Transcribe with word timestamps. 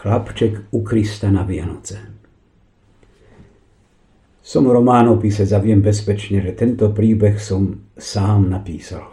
Chlapček 0.00 0.72
u 0.72 0.80
Krista 0.80 1.28
na 1.28 1.44
Vianoce. 1.44 2.00
Som 4.40 4.64
románopisec 4.64 5.44
a 5.52 5.60
viem 5.60 5.84
bezpečne, 5.84 6.40
že 6.40 6.56
tento 6.56 6.88
príbeh 6.88 7.36
som 7.36 7.84
sám 8.00 8.48
napísal. 8.48 9.04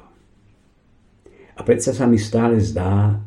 A 1.60 1.62
predsa 1.68 1.92
sa 1.92 2.08
mi 2.08 2.15
stále 2.15 2.63
zdá, 2.63 3.20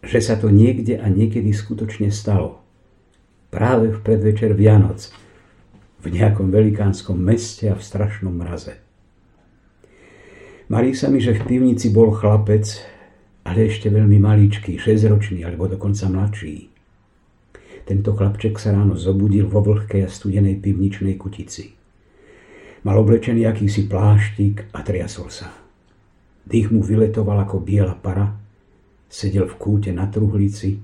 že 0.00 0.16
sa 0.24 0.40
to 0.40 0.48
niekde 0.48 0.96
a 0.96 1.04
niekedy 1.12 1.52
skutočne 1.52 2.08
stalo. 2.08 2.64
Práve 3.52 3.92
v 3.92 4.00
predvečer 4.00 4.56
Vianoc, 4.56 5.12
v 6.00 6.08
nejakom 6.08 6.48
velikánskom 6.48 7.20
meste 7.20 7.68
a 7.68 7.76
v 7.76 7.84
strašnom 7.84 8.32
mraze. 8.32 8.80
Marí 10.72 10.96
sa 10.96 11.12
mi, 11.12 11.20
že 11.20 11.36
v 11.36 11.52
pivnici 11.52 11.92
bol 11.92 12.16
chlapec, 12.16 12.80
ale 13.44 13.68
ešte 13.68 13.92
veľmi 13.92 14.16
maličký, 14.16 14.80
6-ročný 14.80 15.44
alebo 15.44 15.68
dokonca 15.68 16.08
mladší. 16.08 16.73
Tento 17.84 18.16
chlapček 18.16 18.56
sa 18.56 18.72
ráno 18.72 18.96
zobudil 18.96 19.44
vo 19.44 19.60
vlhkej 19.60 20.08
a 20.08 20.08
studenej 20.08 20.56
pivničnej 20.56 21.20
kutici. 21.20 21.76
Mal 22.84 22.96
oblečený 22.96 23.44
akýsi 23.44 23.88
pláštik 23.88 24.72
a 24.72 24.80
triasol 24.80 25.28
sa. 25.28 25.52
Dých 26.44 26.68
mu 26.68 26.84
vyletoval 26.84 27.44
ako 27.44 27.60
biela 27.60 27.96
para, 27.96 28.36
sedel 29.08 29.48
v 29.48 29.56
kúte 29.56 29.92
na 29.92 30.08
truhlici, 30.08 30.80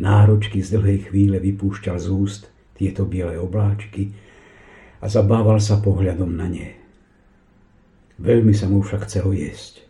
náročky 0.00 0.64
z 0.64 0.80
dlhej 0.80 0.98
chvíle 1.12 1.36
vypúšťal 1.40 1.96
z 2.00 2.06
úst 2.12 2.42
tieto 2.76 3.04
biele 3.04 3.36
obláčky 3.36 4.12
a 5.00 5.06
zabával 5.08 5.60
sa 5.60 5.80
pohľadom 5.80 6.32
na 6.32 6.48
ne. 6.48 6.68
Veľmi 8.20 8.52
sa 8.56 8.66
mu 8.66 8.80
však 8.80 9.06
chcelo 9.08 9.36
jesť. 9.36 9.84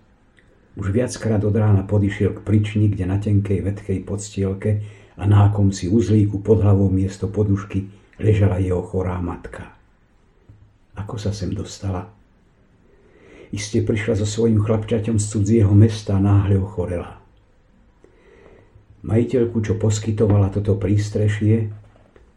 Už 0.79 0.95
viackrát 0.95 1.43
od 1.43 1.55
rána 1.55 1.83
podišiel 1.83 2.39
k 2.39 2.45
prični, 2.47 2.87
kde 2.87 3.05
na 3.09 3.19
tenkej 3.19 3.67
vetkej 3.67 3.99
podstielke 4.07 4.71
a 5.19 5.27
na 5.27 5.51
akomsi 5.51 5.91
uzlíku 5.91 6.39
pod 6.39 6.63
hlavou 6.63 6.87
miesto 6.89 7.27
podušky 7.27 7.91
ležala 8.23 8.63
jeho 8.63 8.83
chorá 8.87 9.19
matka. 9.19 9.75
Ako 10.95 11.19
sa 11.19 11.35
sem 11.35 11.51
dostala? 11.51 12.11
Iste 13.51 13.83
prišla 13.83 14.19
so 14.23 14.27
svojím 14.29 14.63
chlapčaťom 14.63 15.17
z 15.19 15.27
cudzieho 15.27 15.73
mesta 15.75 16.19
a 16.19 16.23
náhle 16.23 16.61
ochorela. 16.61 17.19
Majiteľku, 19.03 19.63
čo 19.63 19.79
poskytovala 19.79 20.51
toto 20.51 20.75
prístrešie, 20.75 21.71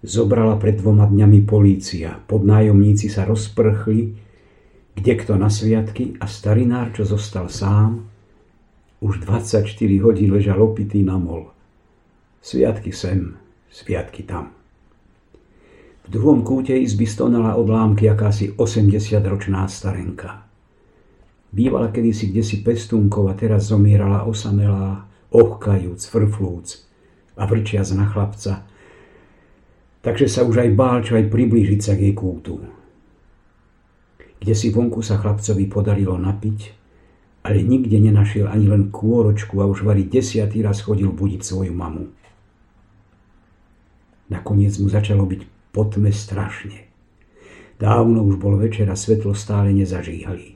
zobrala 0.06 0.56
pred 0.62 0.78
dvoma 0.78 1.10
dňami 1.10 1.42
polícia. 1.44 2.16
Podnájomníci 2.16 3.10
sa 3.10 3.26
rozprchli, 3.26 4.14
kde 4.94 5.14
kto 5.18 5.36
na 5.36 5.50
sviatky 5.50 6.22
a 6.22 6.30
starinár, 6.30 6.94
čo 6.94 7.04
zostal 7.04 7.50
sám, 7.50 8.06
už 9.02 9.26
24 9.26 9.66
hodín 10.06 10.30
ležal 10.30 10.62
opitý 10.62 11.02
na 11.02 11.18
mol. 11.18 11.50
Sviatky 12.42 12.90
sem, 12.90 13.38
sviatky 13.70 14.26
tam. 14.26 14.50
V 16.02 16.08
druhom 16.10 16.42
kúte 16.42 16.74
izby 16.74 17.06
stonala 17.06 17.54
od 17.54 17.70
lámky 17.70 18.10
akási 18.10 18.58
80-ročná 18.58 19.70
starenka. 19.70 20.50
Bývala 21.54 21.94
kedysi 21.94 22.34
kde 22.34 22.42
si 22.42 22.66
pestúnkov 22.66 23.30
a 23.30 23.38
teraz 23.38 23.70
zomierala 23.70 24.26
osamelá, 24.26 25.06
ohkajúc, 25.30 26.02
frflúc 26.02 26.82
a 27.38 27.46
vrčiac 27.46 27.86
na 27.94 28.10
chlapca. 28.10 28.66
Takže 30.02 30.26
sa 30.26 30.42
už 30.42 30.66
aj 30.66 30.70
bál 30.74 31.06
čo 31.06 31.22
aj 31.22 31.30
priblížiť 31.30 31.80
sa 31.80 31.94
k 31.94 32.10
jej 32.10 32.16
kútu. 32.18 32.58
Kde 34.42 34.54
si 34.58 34.74
vonku 34.74 35.06
sa 35.06 35.22
chlapcovi 35.22 35.70
podarilo 35.70 36.18
napiť, 36.18 36.60
ale 37.46 37.62
nikde 37.62 38.02
nenašiel 38.02 38.50
ani 38.50 38.66
len 38.66 38.90
kôročku 38.90 39.62
a 39.62 39.70
už 39.70 39.86
vari 39.86 40.10
desiatý 40.10 40.66
raz 40.66 40.82
chodil 40.82 41.14
budiť 41.14 41.46
svoju 41.46 41.70
mamu. 41.70 42.21
Nakoniec 44.32 44.80
mu 44.80 44.88
začalo 44.88 45.28
byť 45.28 45.42
potme 45.76 46.08
strašne. 46.16 46.88
Dávno 47.76 48.24
už 48.24 48.40
bol 48.40 48.56
večer 48.56 48.88
a 48.88 48.96
svetlo 48.96 49.36
stále 49.36 49.76
nezažíhali. 49.76 50.56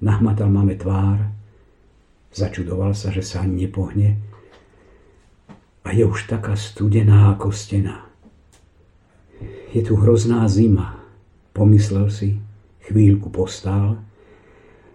Nahmatal 0.00 0.48
máme 0.48 0.78
tvár, 0.78 1.28
začudoval 2.32 2.96
sa, 2.96 3.12
že 3.12 3.20
sa 3.20 3.44
ani 3.44 3.68
nepohne 3.68 4.16
a 5.84 5.88
je 5.92 6.04
už 6.06 6.30
taká 6.32 6.56
studená 6.56 7.34
ako 7.36 7.52
stena. 7.52 8.08
Je 9.74 9.84
tu 9.84 10.00
hrozná 10.00 10.48
zima, 10.48 11.04
pomyslel 11.52 12.08
si, 12.08 12.40
chvíľku 12.88 13.28
postál 13.28 14.00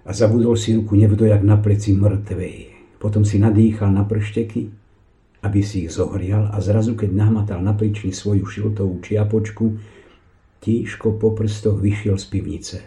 a 0.01 0.09
zabudol 0.09 0.57
si 0.57 0.73
ruku 0.73 0.97
nevdojak 0.97 1.45
na 1.45 1.61
pleci 1.61 1.93
mŕtvej. 1.93 2.57
Potom 2.97 3.21
si 3.21 3.37
nadýchal 3.37 3.93
na 3.93 4.07
pršteky 4.07 4.82
aby 5.43 5.59
si 5.59 5.83
ich 5.83 5.91
zohrial 5.91 6.47
a 6.55 6.63
zrazu, 6.63 6.95
keď 6.95 7.11
nahmatal 7.11 7.59
na 7.59 7.75
plični 7.75 8.15
svoju 8.15 8.47
šiltovú 8.47 9.03
čiapočku, 9.03 9.75
tížko 10.63 11.19
po 11.19 11.35
prstoch 11.35 11.83
vyšiel 11.83 12.15
z 12.15 12.25
pivnice. 12.31 12.77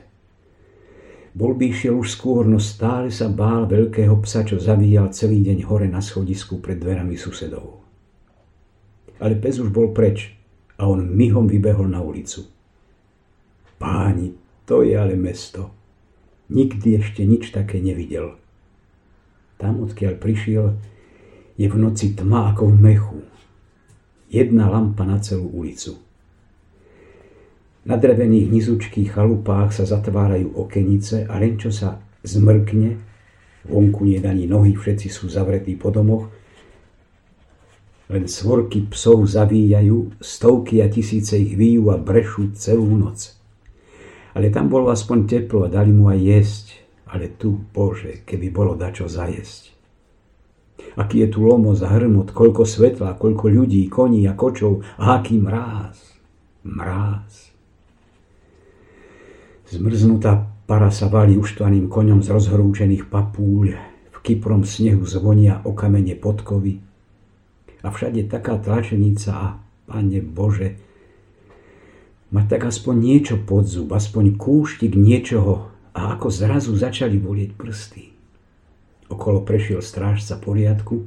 Bol 1.37 1.53
by 1.53 1.69
išiel 1.69 2.01
už 2.01 2.17
skôr, 2.17 2.49
no 2.49 2.57
stále 2.57 3.13
sa 3.13 3.29
bál 3.29 3.69
veľkého 3.69 4.17
psa, 4.25 4.49
čo 4.49 4.57
zavíjal 4.57 5.13
celý 5.13 5.45
deň 5.45 5.69
hore 5.69 5.85
na 5.85 6.01
schodisku 6.01 6.65
pred 6.65 6.81
dverami 6.81 7.13
susedov. 7.21 7.85
Ale 9.21 9.37
pes 9.37 9.61
už 9.61 9.69
bol 9.69 9.93
preč 9.93 10.33
a 10.81 10.89
on 10.89 11.05
myhom 11.05 11.45
vybehol 11.45 11.93
na 11.93 12.01
ulicu. 12.01 12.49
Páni, 13.77 14.33
to 14.65 14.81
je 14.81 14.97
ale 14.97 15.13
mesto. 15.13 15.77
Nikdy 16.49 17.05
ešte 17.05 17.21
nič 17.29 17.53
také 17.53 17.85
nevidel. 17.85 18.41
Tam, 19.61 19.85
odkiaľ 19.85 20.17
prišiel, 20.17 20.73
je 21.57 21.67
v 21.69 21.77
noci 21.77 22.13
tma 22.13 22.53
ako 22.53 22.73
v 22.73 22.77
mechu. 22.77 23.21
Jedna 24.29 24.69
lampa 24.69 25.09
na 25.09 25.17
celú 25.21 25.49
ulicu. 25.49 25.97
Na 27.87 27.95
drevených 27.95 28.51
nizučkých 28.51 29.15
chalupách 29.15 29.71
sa 29.71 29.87
zatvárajú 29.87 30.59
okenice 30.59 31.25
a 31.31 31.39
len 31.39 31.55
čo 31.55 31.71
sa 31.71 32.03
zmrkne, 32.27 32.99
vonku 33.71 34.03
nie 34.03 34.19
ani 34.19 34.51
nohy, 34.51 34.75
všetci 34.75 35.07
sú 35.07 35.31
zavretí 35.31 35.79
po 35.79 35.95
domoch, 35.95 36.27
len 38.11 38.27
svorky 38.27 38.87
psov 38.91 39.27
zavíjajú, 39.27 40.19
stovky 40.19 40.83
a 40.83 40.91
tisíce 40.91 41.39
ich 41.39 41.55
výjú 41.55 41.91
a 41.91 41.99
brešú 41.99 42.55
celú 42.55 42.91
noc. 42.95 43.35
Ale 44.35 44.51
tam 44.51 44.67
bolo 44.67 44.91
aspoň 44.91 45.19
teplo 45.27 45.67
a 45.67 45.73
dali 45.73 45.95
mu 45.95 46.11
aj 46.11 46.21
jesť, 46.23 46.67
ale 47.07 47.35
tu, 47.39 47.55
Bože, 47.71 48.27
keby 48.27 48.51
bolo 48.51 48.75
dačo 48.75 49.07
zajesť. 49.07 49.76
Aký 50.97 51.21
je 51.25 51.29
tu 51.29 51.45
lomos 51.45 51.85
a 51.85 51.89
hrmot, 51.93 52.33
koľko 52.33 52.65
svetla, 52.65 53.21
koľko 53.21 53.53
ľudí, 53.53 53.85
koní 53.93 54.25
a 54.25 54.33
kočov 54.33 54.81
a 54.97 55.21
aký 55.21 55.37
mráz. 55.37 56.17
Mráz. 56.65 57.53
Zmrznutá 59.69 60.47
para 60.65 60.89
sa 60.89 61.13
valí 61.13 61.37
uštvaným 61.37 61.93
koňom 61.93 62.25
z 62.25 62.29
rozhrúčených 62.33 63.13
papúľ. 63.13 63.77
V 64.15 64.19
kyprom 64.25 64.65
snehu 64.65 65.05
zvonia 65.05 65.63
o 65.63 65.77
kamene 65.77 66.17
podkovy. 66.17 66.81
A 67.85 67.93
všade 67.93 68.27
taká 68.27 68.59
tlačenica 68.59 69.31
a, 69.37 69.47
Pane 69.87 70.19
Bože, 70.19 70.75
mať 72.35 72.59
tak 72.59 72.63
aspoň 72.67 72.95
niečo 72.99 73.35
pod 73.39 73.71
zub, 73.71 73.95
aspoň 73.95 74.35
kúštik 74.35 74.99
niečoho 74.99 75.71
a 75.95 76.19
ako 76.19 76.27
zrazu 76.27 76.75
začali 76.75 77.23
bolieť 77.23 77.55
prsty. 77.55 78.16
Okolo 79.07 79.47
prešiel 79.47 79.79
strážca 79.79 80.35
poriadku 80.39 81.07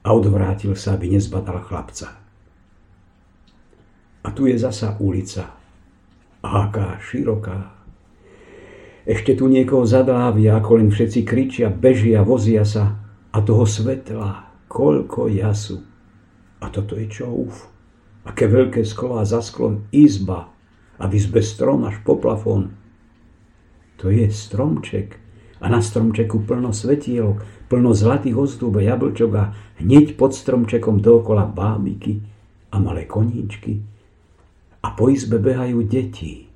a 0.00 0.08
odvrátil 0.16 0.72
sa, 0.72 0.96
aby 0.96 1.12
nezbadal 1.12 1.60
chlapca. 1.60 2.16
A 4.24 4.28
tu 4.32 4.48
je 4.48 4.56
zasa 4.56 4.96
ulica. 5.00 5.52
Aká 6.40 6.96
široká. 7.00 7.78
Ešte 9.08 9.32
tu 9.36 9.48
niekoho 9.48 9.88
zadlávia, 9.88 10.60
ako 10.60 10.84
len 10.84 10.88
všetci 10.92 11.24
kričia, 11.24 11.72
bežia, 11.72 12.20
vozia 12.20 12.64
sa. 12.64 13.00
A 13.32 13.44
toho 13.44 13.64
svetla, 13.64 14.48
koľko 14.68 15.28
jasu. 15.28 15.84
A 16.60 16.68
toto 16.68 16.96
je 16.96 17.08
čo 17.08 17.28
uf. 17.28 17.68
Aké 18.28 18.44
veľké 18.44 18.84
sklo 18.84 19.20
a 19.20 19.24
za 19.24 19.40
sklom 19.40 19.88
izba. 19.92 20.52
A 21.00 21.08
v 21.08 21.16
izbe 21.16 21.40
strom 21.40 21.88
až 21.88 22.00
po 22.04 22.20
plafón. 22.20 22.76
To 23.98 24.12
je 24.12 24.28
stromček, 24.28 25.16
a 25.58 25.66
na 25.66 25.82
stromčeku 25.82 26.46
plno 26.46 26.70
svetielok, 26.70 27.42
plno 27.66 27.90
zlatých 27.90 28.38
ozdôb 28.38 28.78
a 28.78 28.82
jablčok 28.82 29.32
a 29.34 29.44
hneď 29.82 30.14
pod 30.14 30.34
stromčekom 30.34 31.02
dookola 31.02 31.46
bábiky 31.50 32.22
a 32.70 32.78
malé 32.78 33.04
koníčky. 33.04 33.82
A 34.86 34.94
po 34.94 35.10
izbe 35.10 35.42
behajú 35.42 35.82
deti, 35.82 36.46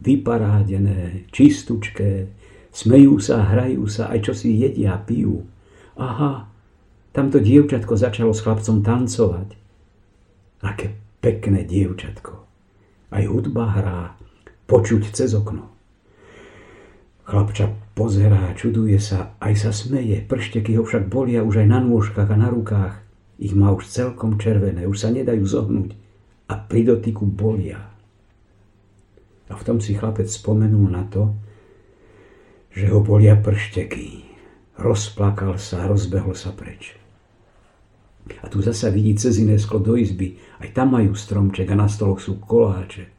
vyparádené, 0.00 1.28
čistučké, 1.28 2.32
smejú 2.72 3.20
sa, 3.20 3.44
hrajú 3.44 3.84
sa, 3.86 4.08
aj 4.08 4.18
čo 4.24 4.32
si 4.32 4.56
jedia, 4.56 4.96
pijú. 4.96 5.44
Aha, 6.00 6.48
tamto 7.12 7.38
dievčatko 7.38 7.94
začalo 7.94 8.32
s 8.32 8.42
chlapcom 8.42 8.80
tancovať. 8.80 9.48
Aké 10.64 10.96
pekné 11.20 11.68
dievčatko. 11.68 12.32
Aj 13.12 13.24
hudba 13.28 13.64
hrá, 13.70 14.00
počuť 14.66 15.12
cez 15.12 15.36
okno. 15.36 15.68
Chlapča 17.28 17.83
pozerá, 17.94 18.52
čuduje 18.58 18.98
sa, 18.98 19.38
aj 19.38 19.54
sa 19.54 19.70
smeje, 19.70 20.22
pršteky 20.26 20.76
ho 20.76 20.82
však 20.82 21.06
bolia 21.06 21.46
už 21.46 21.64
aj 21.64 21.68
na 21.70 21.78
nôžkach 21.80 22.28
a 22.28 22.36
na 22.36 22.50
rukách. 22.50 23.00
Ich 23.38 23.54
má 23.54 23.70
už 23.74 23.90
celkom 23.90 24.38
červené, 24.38 24.86
už 24.86 24.98
sa 25.06 25.08
nedajú 25.10 25.42
zohnúť 25.42 25.94
a 26.50 26.54
pri 26.58 26.94
dotyku 26.94 27.26
bolia. 27.26 27.80
A 29.48 29.54
v 29.54 29.62
tom 29.66 29.78
si 29.78 29.94
chlapec 29.94 30.26
spomenul 30.26 30.90
na 30.90 31.06
to, 31.06 31.34
že 32.74 32.90
ho 32.90 33.00
bolia 33.00 33.38
pršteky. 33.38 34.26
Rozplakal 34.74 35.54
sa 35.62 35.86
rozbehol 35.86 36.34
sa 36.34 36.50
preč. 36.50 36.98
A 38.42 38.48
tu 38.48 38.64
zasa 38.64 38.88
vidí 38.88 39.14
cez 39.14 39.38
iné 39.38 39.60
sklo 39.60 39.78
do 39.78 39.94
izby. 39.94 40.40
Aj 40.58 40.66
tam 40.72 40.96
majú 40.96 41.14
stromček 41.14 41.70
a 41.70 41.76
na 41.78 41.86
stoloch 41.86 42.18
sú 42.18 42.40
koláče. 42.40 43.12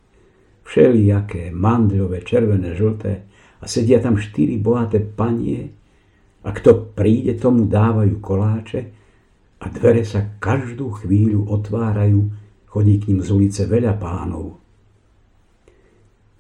Všelijaké, 0.66 1.54
mandľové, 1.54 2.26
červené, 2.26 2.74
žlté. 2.74 3.30
A 3.66 3.68
sedia 3.68 3.98
tam 3.98 4.22
štyri 4.22 4.62
bohaté 4.62 5.02
panie 5.02 5.74
a 6.46 6.54
kto 6.54 6.94
príde, 6.94 7.34
tomu 7.34 7.66
dávajú 7.66 8.22
koláče 8.22 8.82
a 9.58 9.66
dvere 9.74 10.06
sa 10.06 10.38
každú 10.38 11.02
chvíľu 11.02 11.50
otvárajú, 11.50 12.30
chodí 12.70 13.02
k 13.02 13.10
ním 13.10 13.26
z 13.26 13.30
ulice 13.34 13.62
veľa 13.66 13.98
pánov. 13.98 14.62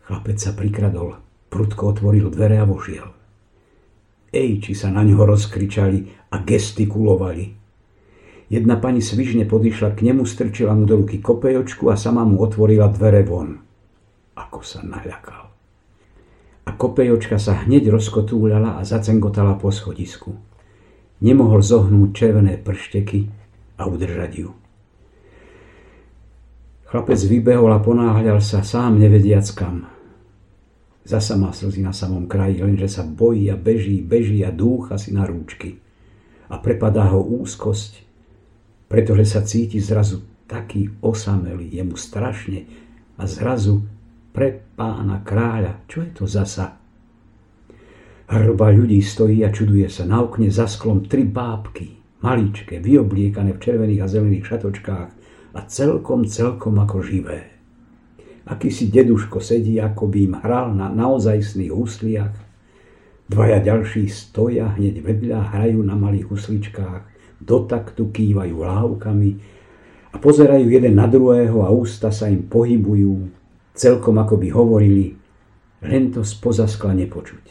Chlapec 0.05 0.37
sa 0.37 0.53
prikradol, 0.53 1.17
prudko 1.49 1.97
otvoril 1.97 2.29
dvere 2.29 2.61
a 2.61 2.69
vošiel. 2.69 3.09
Ej, 4.29 4.61
či 4.61 4.77
sa 4.77 4.93
na 4.93 5.01
ňo 5.01 5.25
rozkričali 5.25 6.29
a 6.29 6.45
gestikulovali. 6.45 7.45
Jedna 8.53 8.77
pani 8.77 9.01
svižne 9.01 9.49
podišla 9.49 9.97
k 9.97 10.05
nemu, 10.05 10.21
strčila 10.21 10.77
mu 10.77 10.85
do 10.85 11.01
ruky 11.01 11.17
kopejočku 11.17 11.89
a 11.89 11.97
sama 11.97 12.21
mu 12.21 12.37
otvorila 12.45 12.93
dvere 12.93 13.25
von. 13.25 13.57
Ako 14.37 14.61
sa 14.61 14.85
naľakal. 14.85 15.54
A 16.65 16.73
kopejočka 16.73 17.37
sa 17.37 17.65
hneď 17.65 17.93
rozkotúľala 17.93 18.77
a 18.77 18.81
zacengotala 18.81 19.55
po 19.55 19.69
schodisku. 19.69 20.33
Nemohol 21.21 21.61
zohnúť 21.61 22.09
červené 22.11 22.57
pršteky 22.57 23.29
a 23.79 23.87
udržať 23.87 24.31
ju. 24.33 24.49
Chlapec 26.89 27.19
vybehol 27.21 27.71
a 27.73 27.79
ponáhľal 27.79 28.41
sa 28.41 28.65
sám 28.65 28.97
nevediac 28.97 29.45
kam. 29.53 29.85
Zasa 31.05 31.37
má 31.37 31.53
slzy 31.53 31.85
na 31.85 31.93
samom 31.93 32.25
kraji, 32.25 32.65
lenže 32.65 32.89
sa 32.89 33.05
bojí 33.05 33.45
a 33.53 33.55
beží, 33.55 34.01
beží 34.01 34.41
a 34.41 34.49
dúcha 34.49 34.97
si 34.97 35.13
na 35.13 35.23
rúčky. 35.29 35.77
A 36.49 36.57
prepadá 36.57 37.13
ho 37.13 37.21
úzkosť 37.21 38.05
pretože 38.87 39.25
sa 39.25 39.41
cíti 39.41 39.81
zrazu 39.81 40.21
taký 40.45 40.93
osamelý, 41.01 41.73
je 41.73 41.83
mu 41.83 41.97
strašne 41.97 42.69
a 43.17 43.25
zrazu 43.25 43.81
pre 44.35 44.51
pána 44.75 45.23
kráľa, 45.23 45.87
čo 45.87 46.03
je 46.03 46.11
to 46.11 46.27
zasa? 46.27 46.75
Hrba 48.27 48.67
ľudí 48.75 48.99
stojí 48.99 49.47
a 49.47 49.49
čuduje 49.53 49.87
sa. 49.87 50.03
Na 50.03 50.19
okne 50.19 50.51
za 50.51 50.67
sklom 50.67 51.07
tri 51.07 51.23
bábky, 51.23 52.19
maličké, 52.19 52.83
vyobliekané 52.83 53.55
v 53.55 53.61
červených 53.63 54.03
a 54.03 54.11
zelených 54.11 54.47
šatočkách 54.51 55.09
a 55.55 55.59
celkom, 55.71 56.27
celkom 56.27 56.75
ako 56.83 56.99
živé. 56.99 57.55
Akýsi 58.45 58.91
deduško 58.91 59.39
sedí, 59.39 59.79
ako 59.79 60.11
by 60.11 60.19
im 60.19 60.35
hral 60.43 60.75
na 60.75 60.91
naozajstných 60.91 61.71
husliach. 61.71 62.35
Dvaja 63.25 63.57
ďalší 63.63 64.05
stoja 64.11 64.75
hneď 64.75 65.01
vedľa, 65.01 65.55
hrajú 65.55 65.81
na 65.81 65.97
malých 65.97 66.29
husličkách 66.29 67.03
do 67.41 67.65
taktu 67.65 68.13
kývajú 68.13 68.55
lávkami 68.57 69.29
a 70.13 70.15
pozerajú 70.21 70.69
jeden 70.69 70.93
na 70.95 71.09
druhého 71.09 71.65
a 71.65 71.69
ústa 71.73 72.13
sa 72.13 72.29
im 72.29 72.45
pohybujú, 72.45 73.34
celkom 73.75 74.17
ako 74.17 74.39
by 74.39 74.47
hovorili, 74.49 75.13
len 75.85 76.09
to 76.09 76.23
spoza 76.23 76.65
skla 76.65 76.95
nepočuť. 76.95 77.45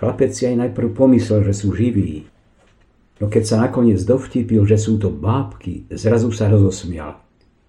Chlapec 0.00 0.32
si 0.32 0.48
aj 0.48 0.68
najprv 0.68 0.88
pomyslel, 0.94 1.44
že 1.46 1.54
sú 1.54 1.76
živí, 1.76 2.26
no 3.20 3.28
keď 3.28 3.42
sa 3.44 3.56
nakoniec 3.62 4.00
dovtipil, 4.02 4.64
že 4.64 4.80
sú 4.80 4.96
to 4.98 5.12
bábky, 5.12 5.86
zrazu 5.92 6.32
sa 6.32 6.48
rozosmial. 6.48 7.20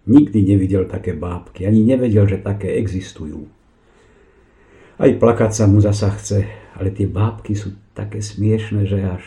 Nikdy 0.10 0.40
nevidel 0.42 0.90
také 0.90 1.14
bábky, 1.14 1.70
ani 1.70 1.86
nevedel, 1.86 2.26
že 2.26 2.42
také 2.42 2.80
existujú. 2.82 3.46
Aj 5.00 5.12
plakať 5.12 5.52
sa 5.54 5.66
mu 5.70 5.78
zasa 5.84 6.10
chce, 6.16 6.50
ale 6.76 6.90
tie 6.90 7.06
bábky 7.06 7.54
sú 7.54 7.78
také 7.94 8.24
smiešne, 8.24 8.90
že 8.90 9.00
až 9.06 9.24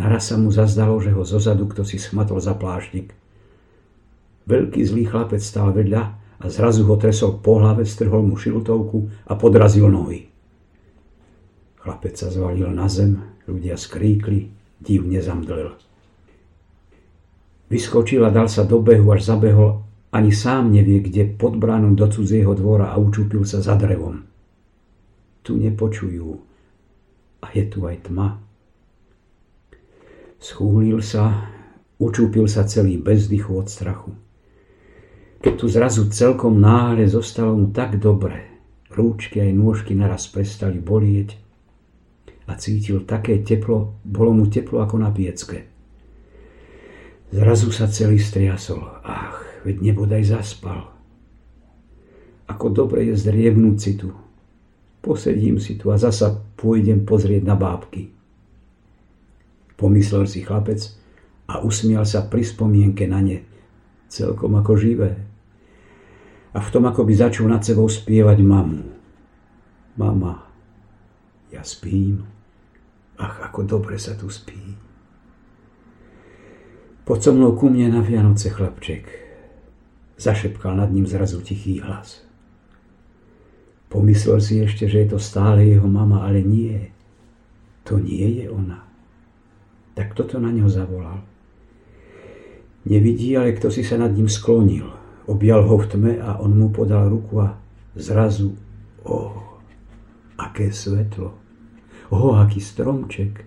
Naraz 0.00 0.32
sa 0.32 0.40
mu 0.40 0.48
zazdalo, 0.48 0.96
že 0.96 1.12
ho 1.12 1.28
zozadu 1.28 1.68
kto 1.68 1.84
si 1.84 2.00
schmatol 2.00 2.40
za 2.40 2.56
pláštik. 2.56 3.12
Veľký 4.48 4.80
zlý 4.84 5.04
chlapec 5.08 5.42
stál 5.42 5.72
vedľa 5.76 6.02
a 6.40 6.44
zrazu 6.48 6.88
ho 6.88 6.96
tresol 6.96 7.40
po 7.44 7.60
hlave, 7.60 7.84
strhol 7.84 8.24
mu 8.24 8.36
šiltovku 8.40 9.28
a 9.28 9.36
podrazil 9.36 9.92
nohy. 9.92 10.30
Chlapec 11.80 12.16
sa 12.16 12.32
zvalil 12.32 12.68
na 12.72 12.88
zem, 12.88 13.20
ľudia 13.44 13.76
skríkli, 13.76 14.48
divne 14.80 15.20
zamdlel. 15.20 15.76
Vyskočil 17.70 18.24
a 18.26 18.32
dal 18.32 18.48
sa 18.50 18.66
do 18.66 18.82
behu, 18.82 19.06
až 19.12 19.30
zabehol, 19.30 19.84
ani 20.10 20.34
sám 20.34 20.74
nevie, 20.74 20.98
kde 21.00 21.30
pod 21.38 21.54
bránom 21.54 21.94
do 21.94 22.08
cudzieho 22.10 22.50
dvora 22.56 22.90
a 22.90 22.98
učúpil 22.98 23.46
sa 23.46 23.62
za 23.62 23.78
drevom. 23.78 24.26
Tu 25.46 25.54
nepočujú 25.56 26.28
a 27.40 27.46
je 27.54 27.64
tu 27.70 27.86
aj 27.86 28.10
tma. 28.10 28.42
Schúlil 30.40 30.98
sa, 31.04 31.52
učúpil 32.00 32.48
sa 32.50 32.66
celý 32.66 32.98
bez 32.98 33.28
dychu 33.30 33.54
od 33.54 33.70
strachu. 33.70 34.12
Keď 35.40 35.54
tu 35.56 35.66
zrazu 35.72 36.08
celkom 36.12 36.60
náhle 36.60 37.08
zostalo 37.08 37.56
mu 37.56 37.72
tak 37.72 37.96
dobre, 37.96 38.60
rúčky 38.92 39.40
aj 39.40 39.56
nôžky 39.56 39.96
naraz 39.96 40.28
prestali 40.28 40.76
bolieť 40.76 41.40
a 42.44 42.56
cítil 42.60 43.08
také 43.08 43.40
teplo, 43.40 43.96
bolo 44.04 44.36
mu 44.36 44.44
teplo 44.52 44.84
ako 44.84 45.00
na 45.00 45.08
piecke. 45.08 45.64
Zrazu 47.30 47.72
sa 47.72 47.88
celý 47.88 48.20
striasol. 48.20 48.84
Ach, 49.06 49.40
veď 49.64 49.80
nebodaj 49.80 50.28
zaspal. 50.28 50.92
Ako 52.50 52.74
dobre 52.74 53.06
je 53.06 53.14
zdrievnúť 53.14 53.76
si 53.78 53.92
tu. 53.94 54.10
Posedím 55.00 55.56
si 55.62 55.80
tu 55.80 55.88
a 55.88 55.96
zasa 55.96 56.36
pôjdem 56.58 57.06
pozrieť 57.06 57.42
na 57.46 57.56
bábky 57.56 58.20
pomyslel 59.80 60.28
si 60.28 60.44
chlapec 60.44 60.92
a 61.48 61.64
usmial 61.64 62.04
sa 62.04 62.20
pri 62.28 62.44
spomienke 62.44 63.08
na 63.08 63.24
ne, 63.24 63.40
celkom 64.12 64.52
ako 64.60 64.76
živé. 64.76 65.16
A 66.50 66.58
v 66.58 66.70
tom 66.74 66.86
ako 66.86 67.06
by 67.06 67.14
začal 67.14 67.46
nad 67.46 67.62
sebou 67.62 67.86
spievať 67.86 68.42
mamu. 68.42 68.82
Mama, 69.94 70.50
ja 71.54 71.62
spím. 71.62 72.26
Ach, 73.20 73.38
ako 73.46 73.66
dobre 73.68 74.00
sa 74.00 74.18
tu 74.18 74.26
spí. 74.26 74.74
Poď 77.06 77.18
so 77.20 77.30
mnou 77.34 77.54
ku 77.54 77.70
mne 77.70 77.94
na 77.94 78.00
Vianoce, 78.02 78.50
chlapček. 78.50 79.06
Zašepkal 80.18 80.78
nad 80.78 80.90
ním 80.90 81.06
zrazu 81.06 81.40
tichý 81.40 81.80
hlas. 81.80 82.22
Pomyslel 83.90 84.38
si 84.38 84.62
ešte, 84.62 84.86
že 84.86 85.06
je 85.06 85.08
to 85.14 85.18
stále 85.18 85.62
jeho 85.66 85.86
mama, 85.90 86.22
ale 86.22 86.42
nie. 86.42 86.94
To 87.86 87.98
nie 87.98 88.42
je 88.42 88.46
ona 88.46 88.90
tak 90.00 90.16
toto 90.16 90.40
na 90.40 90.48
ňo 90.48 90.64
zavolal. 90.64 91.20
Nevidí, 92.88 93.36
ale 93.36 93.52
kto 93.52 93.68
si 93.68 93.84
sa 93.84 94.00
nad 94.00 94.16
ním 94.16 94.32
sklonil. 94.32 94.88
Objal 95.30 95.62
ho 95.62 95.78
v 95.78 95.86
tme 95.86 96.12
a 96.18 96.42
on 96.42 96.58
mu 96.58 96.74
podal 96.74 97.06
ruku 97.06 97.38
a 97.38 97.54
zrazu, 97.94 98.50
o, 99.06 99.14
oh, 99.14 99.34
aké 100.34 100.74
svetlo. 100.74 101.38
O, 102.10 102.16
oh, 102.18 102.34
aký 102.34 102.58
stromček. 102.58 103.46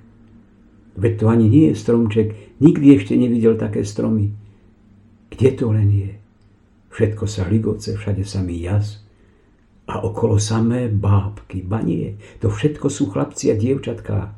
Veď 0.95 1.13
to 1.19 1.25
ani 1.27 1.51
nie 1.51 1.65
je 1.73 1.75
stromček, 1.75 2.27
nikdy 2.63 2.95
ešte 2.95 3.19
nevidel 3.19 3.59
také 3.59 3.83
stromy. 3.83 4.31
Kde 5.27 5.49
to 5.59 5.75
len 5.75 5.89
je? 5.91 6.11
Všetko 6.93 7.25
sa 7.27 7.49
ligoce, 7.49 7.97
všade 7.99 8.23
sa 8.23 8.39
mi 8.45 8.63
jas. 8.63 9.03
A 9.89 9.99
okolo 10.05 10.39
samé 10.39 10.87
bábky, 10.87 11.65
banie, 11.65 12.15
to 12.39 12.47
všetko 12.47 12.87
sú 12.87 13.11
chlapci 13.11 13.51
a 13.51 13.59
dievčatká. 13.59 14.31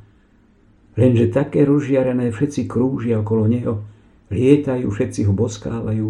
Lenže 0.98 1.30
také 1.30 1.68
rozžiarené 1.68 2.32
všetci 2.32 2.66
krúžia 2.66 3.22
okolo 3.22 3.46
neho, 3.46 3.84
lietajú, 4.32 4.88
všetci 4.90 5.28
ho 5.28 5.34
boskávajú, 5.36 6.10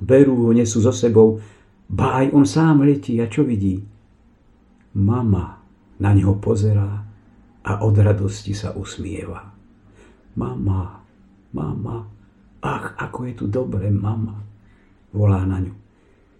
berú 0.00 0.50
nesú 0.56 0.80
so 0.80 0.90
sebou, 0.90 1.38
ba 1.86 2.24
aj 2.24 2.26
on 2.32 2.46
sám 2.48 2.82
letí 2.82 3.20
a 3.20 3.28
čo 3.28 3.44
vidí? 3.44 3.84
Mama 4.96 5.60
na 6.00 6.10
neho 6.16 6.40
pozerá 6.40 7.04
a 7.60 7.72
od 7.84 7.94
radosti 8.00 8.56
sa 8.56 8.72
usmieva. 8.72 9.52
Mama, 10.34 11.04
mama, 11.52 11.96
ach, 12.64 12.96
ako 12.96 13.18
je 13.28 13.32
tu 13.36 13.44
dobre, 13.46 13.92
mama, 13.92 14.40
volá 15.12 15.44
na 15.44 15.60
ňu. 15.60 15.74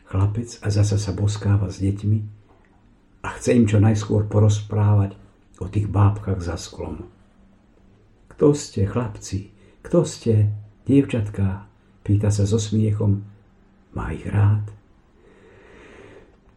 Chlapec 0.08 0.58
a 0.64 0.72
zasa 0.72 0.98
sa 0.98 1.14
boskáva 1.14 1.70
s 1.70 1.78
deťmi 1.78 2.18
a 3.22 3.28
chce 3.36 3.54
im 3.54 3.68
čo 3.68 3.78
najskôr 3.78 4.26
porozprávať 4.26 5.14
o 5.60 5.68
tých 5.68 5.86
bábkach 5.86 6.40
za 6.40 6.56
sklom. 6.56 7.04
Kto 8.32 8.56
ste, 8.56 8.88
chlapci? 8.88 9.52
Kto 9.84 10.08
ste, 10.08 10.48
dievčatká? 10.88 11.68
Pýta 12.00 12.32
sa 12.32 12.48
so 12.48 12.56
smiechom. 12.56 13.20
Má 13.94 14.14
ich 14.14 14.26
rád. 14.26 14.70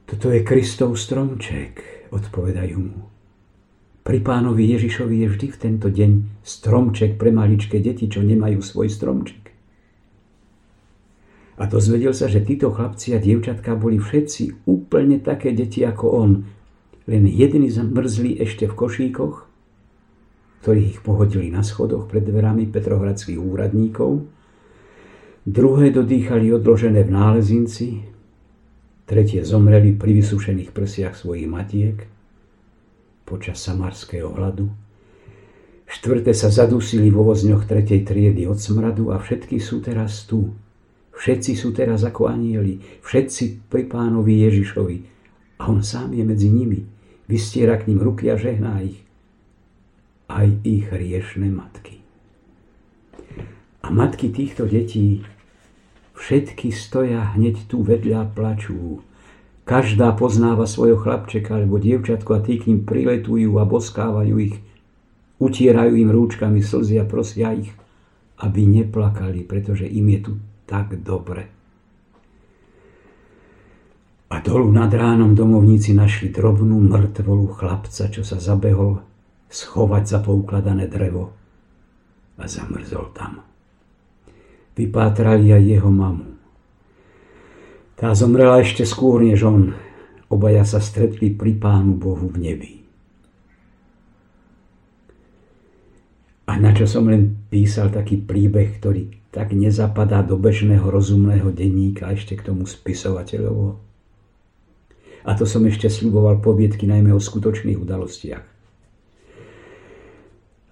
Toto 0.05 0.29
je 0.29 0.45
Kristov 0.45 0.93
stromček, 0.93 2.05
odpovedajú 2.13 2.77
mu. 2.77 3.09
Pri 4.03 4.19
pánovi 4.19 4.67
Ježišovi 4.75 5.23
je 5.23 5.27
vždy 5.31 5.47
v 5.49 5.57
tento 5.57 5.87
deň 5.87 6.43
stromček 6.43 7.15
pre 7.15 7.31
maličké 7.31 7.79
deti, 7.79 8.11
čo 8.11 8.19
nemajú 8.19 8.59
svoj 8.59 8.91
stromček. 8.91 9.49
A 11.57 11.63
dozvedel 11.65 12.11
sa, 12.11 12.27
že 12.27 12.43
títo 12.43 12.69
chlapci 12.75 13.15
a 13.15 13.21
dievčatka 13.23 13.79
boli 13.79 13.97
všetci 13.97 14.67
úplne 14.67 15.23
také 15.23 15.55
deti 15.55 15.87
ako 15.87 16.05
on. 16.11 16.31
Len 17.07 17.23
jedni 17.25 17.71
zmrzli 17.71 18.37
ešte 18.43 18.67
v 18.67 18.77
košíkoch, 18.77 19.35
ktorých 20.61 20.89
ich 20.97 21.01
pohodili 21.01 21.47
na 21.49 21.63
schodoch 21.63 22.11
pred 22.11 22.27
dverami 22.27 22.67
petrohradských 22.67 23.39
úradníkov, 23.39 24.27
druhé 25.45 25.91
dodýchali 25.91 26.51
odložené 26.55 27.03
v 27.03 27.11
nálezinci, 27.11 27.87
tretie 29.05 29.43
zomreli 29.43 29.91
pri 29.95 30.11
vysušených 30.15 30.71
prsiach 30.71 31.15
svojich 31.15 31.47
matiek, 31.47 31.97
počas 33.27 33.59
samarského 33.63 34.31
hladu. 34.31 34.71
Štvrté 35.83 36.33
sa 36.33 36.49
zadusili 36.49 37.11
vo 37.11 37.27
vozňoch 37.27 37.67
tretej 37.67 38.07
triedy 38.07 38.47
od 38.47 38.57
smradu 38.57 39.11
a 39.13 39.19
všetky 39.19 39.59
sú 39.59 39.83
teraz 39.83 40.25
tu. 40.25 40.49
Všetci 41.13 41.53
sú 41.53 41.69
teraz 41.69 42.01
ako 42.01 42.33
anieli, 42.33 42.81
všetci 43.05 43.69
pri 43.69 43.85
pánovi 43.85 44.41
Ježišovi 44.49 44.97
a 45.61 45.69
on 45.69 45.85
sám 45.85 46.17
je 46.17 46.23
medzi 46.25 46.49
nimi. 46.49 46.81
Vystiera 47.29 47.77
k 47.77 47.87
ním 47.87 48.01
ruky 48.01 48.27
a 48.33 48.35
žehná 48.35 48.81
ich. 48.81 48.99
Aj 50.27 50.49
ich 50.65 50.89
riešne 50.89 51.47
matky. 51.53 52.01
A 53.83 53.91
matky 53.91 54.31
týchto 54.33 54.65
detí 54.65 55.21
všetky 56.17 56.73
stoja 56.73 57.33
hneď 57.33 57.67
tu 57.67 57.81
vedľa 57.81 58.33
plačú 58.33 59.03
Každá 59.63 60.11
poznáva 60.19 60.67
svojho 60.67 60.99
chlapčeka 60.99 61.55
alebo 61.55 61.79
dievčatku 61.79 62.35
a 62.35 62.43
tí 62.43 62.59
k 62.59 62.67
ním 62.67 62.83
priletujú 62.83 63.55
a 63.55 63.63
boskávajú 63.63 64.35
ich. 64.43 64.59
Utierajú 65.39 65.95
im 65.95 66.11
rúčkami 66.11 66.59
slzy 66.59 66.99
a 66.99 67.07
prosia 67.07 67.55
ich, 67.55 67.71
aby 68.43 68.67
neplakali, 68.67 69.47
pretože 69.47 69.87
im 69.87 70.07
je 70.11 70.19
tu 70.19 70.31
tak 70.67 70.99
dobre. 70.99 71.47
A 74.35 74.35
dolu 74.43 74.67
nad 74.67 74.91
ránom 74.91 75.31
domovníci 75.31 75.95
našli 75.95 76.27
drobnú 76.27 76.83
mŕtvolu 76.83 77.47
chlapca, 77.55 78.11
čo 78.11 78.27
sa 78.27 78.43
zabehol 78.43 78.99
schovať 79.47 80.03
za 80.03 80.19
poukladané 80.19 80.91
drevo 80.91 81.31
a 82.35 82.43
zamrzol 82.49 83.15
tam. 83.15 83.52
Vypátrali 84.73 85.53
aj 85.53 85.63
jeho 85.63 85.91
mamu. 85.93 86.33
Tá 87.93 88.11
zomrela 88.17 88.57
ešte 88.59 88.83
skôr 88.83 89.21
než 89.21 89.45
on. 89.45 89.77
Obaja 90.27 90.65
sa 90.65 90.81
stretli 90.81 91.29
pri 91.29 91.55
Pánu 91.61 91.93
Bohu 91.93 92.25
v 92.25 92.37
nebi. 92.41 92.73
A 96.49 96.57
na 96.59 96.73
čo 96.73 96.89
som 96.89 97.07
len 97.07 97.47
písal 97.47 97.93
taký 97.93 98.19
príbeh, 98.19 98.77
ktorý 98.81 99.09
tak 99.33 99.57
nezapadá 99.57 100.21
do 100.21 100.37
bežného 100.37 100.85
rozumného 100.85 101.49
denníka, 101.49 102.13
ešte 102.13 102.37
k 102.37 102.53
tomu 102.53 102.69
spisovateľovo. 102.69 103.81
A 105.23 105.31
to 105.33 105.47
som 105.47 105.63
ešte 105.65 105.89
sľuboval 105.89 106.43
poviedky 106.43 106.85
najmä 106.85 107.09
o 107.15 107.21
skutočných 107.21 107.79
udalostiach. 107.79 108.52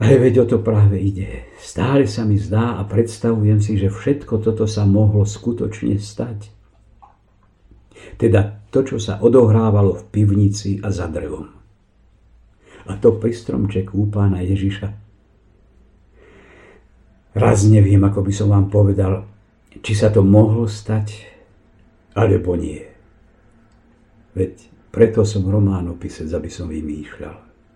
Ale 0.01 0.17
veď 0.17 0.34
o 0.41 0.46
to 0.50 0.58
práve 0.65 0.98
ide. 0.98 1.46
Stále 1.62 2.10
sa 2.10 2.25
mi 2.25 2.41
zdá 2.41 2.74
a 2.74 2.81
predstavujem 2.89 3.62
si, 3.62 3.77
že 3.77 3.93
všetko 3.93 4.41
toto 4.41 4.65
sa 4.65 4.81
mohlo 4.89 5.29
skutočne 5.29 6.01
stať. 6.01 6.50
Teda 8.17 8.65
to, 8.74 8.81
čo 8.81 8.98
sa 8.98 9.22
odohrávalo 9.22 9.93
v 9.93 10.03
pivnici 10.10 10.81
a 10.81 10.89
za 10.89 11.05
drevom. 11.05 11.53
A 12.89 12.98
to 12.98 13.13
pri 13.22 13.29
stromčeku 13.29 14.10
pána 14.10 14.41
Ježiša. 14.41 14.89
Raz 17.38 17.70
neviem, 17.70 18.01
ako 18.01 18.25
by 18.25 18.34
som 18.34 18.50
vám 18.50 18.74
povedal, 18.74 19.29
či 19.86 19.93
sa 19.93 20.10
to 20.10 20.25
mohlo 20.25 20.65
stať, 20.65 21.29
alebo 22.17 22.58
nie. 22.58 22.81
Veď 24.34 24.65
preto 24.89 25.22
som 25.24 25.46
románopisec, 25.46 26.27
aby 26.34 26.50
som 26.50 26.67
vymýšľal. 26.67 27.50